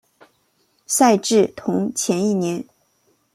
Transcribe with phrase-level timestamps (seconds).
[0.87, 2.65] 赛制同前一年。